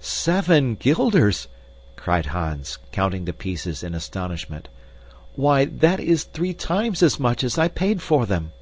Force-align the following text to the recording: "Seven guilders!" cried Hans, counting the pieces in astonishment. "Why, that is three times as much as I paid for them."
"Seven 0.00 0.76
guilders!" 0.76 1.48
cried 1.96 2.26
Hans, 2.26 2.78
counting 2.92 3.24
the 3.24 3.32
pieces 3.32 3.82
in 3.82 3.96
astonishment. 3.96 4.68
"Why, 5.34 5.64
that 5.64 5.98
is 5.98 6.22
three 6.22 6.54
times 6.54 7.02
as 7.02 7.18
much 7.18 7.42
as 7.42 7.58
I 7.58 7.66
paid 7.66 8.00
for 8.00 8.24
them." 8.24 8.52